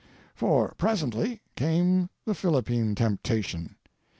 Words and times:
For, 0.33 0.73
presently, 0.79 1.43
came 1.55 2.09
the 2.25 2.33
Philippine 2.33 2.95
temptation. 2.95 3.75